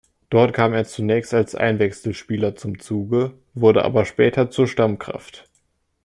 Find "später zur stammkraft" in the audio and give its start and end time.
4.05-5.47